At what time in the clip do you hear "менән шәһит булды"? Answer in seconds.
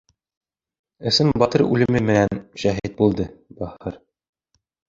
2.09-3.31